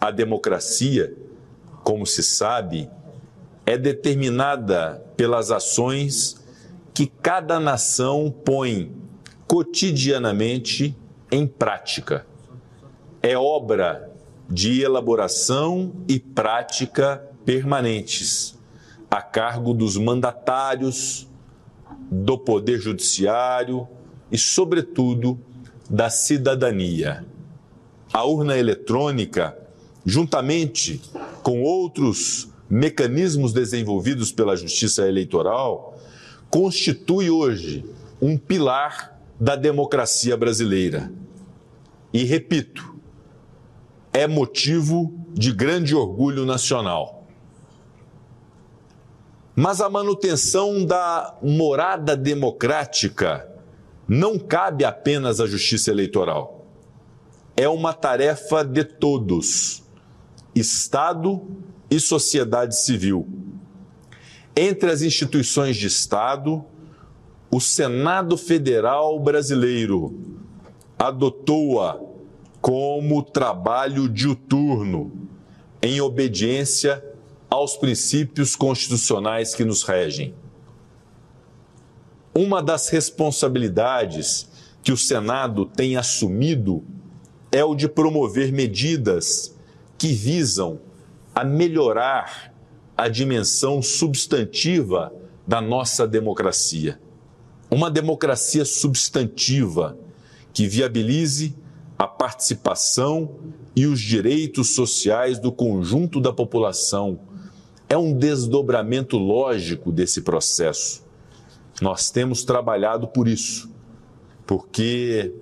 [0.00, 1.14] A democracia,
[1.82, 2.88] como se sabe,
[3.66, 6.44] é determinada pelas ações
[6.94, 8.92] que cada nação põe
[9.46, 10.96] cotidianamente
[11.30, 12.26] em prática.
[13.22, 14.10] É obra
[14.48, 18.58] de elaboração e prática permanentes,
[19.10, 21.28] a cargo dos mandatários,
[22.10, 23.86] do Poder Judiciário
[24.30, 25.38] e, sobretudo,
[25.88, 27.24] da cidadania.
[28.12, 29.56] A urna eletrônica,
[30.08, 31.02] juntamente
[31.42, 35.98] com outros mecanismos desenvolvidos pela Justiça Eleitoral,
[36.48, 37.84] constitui hoje
[38.20, 41.12] um pilar da democracia brasileira.
[42.10, 42.96] E repito,
[44.10, 47.26] é motivo de grande orgulho nacional.
[49.54, 53.46] Mas a manutenção da morada democrática
[54.08, 56.66] não cabe apenas à justiça eleitoral.
[57.54, 59.82] É uma tarefa de todos,
[60.58, 61.46] Estado
[61.90, 63.26] e sociedade civil.
[64.56, 66.64] Entre as instituições de Estado,
[67.50, 70.38] o Senado Federal Brasileiro
[70.98, 71.98] adotou-a
[72.60, 75.28] como trabalho diuturno,
[75.80, 77.02] em obediência
[77.48, 80.34] aos princípios constitucionais que nos regem.
[82.34, 84.48] Uma das responsabilidades
[84.82, 86.84] que o Senado tem assumido
[87.50, 89.56] é o de promover medidas
[89.98, 90.80] que visam
[91.34, 92.54] a melhorar
[92.96, 95.12] a dimensão substantiva
[95.46, 97.00] da nossa democracia.
[97.70, 99.98] Uma democracia substantiva
[100.52, 101.54] que viabilize
[101.98, 103.36] a participação
[103.74, 107.20] e os direitos sociais do conjunto da população.
[107.88, 111.04] É um desdobramento lógico desse processo.
[111.80, 113.70] Nós temos trabalhado por isso,
[114.46, 115.32] porque,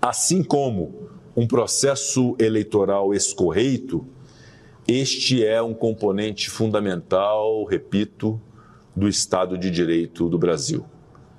[0.00, 4.06] assim como um processo eleitoral escorreito,
[4.88, 8.40] este é um componente fundamental, repito,
[8.94, 10.86] do Estado de Direito do Brasil.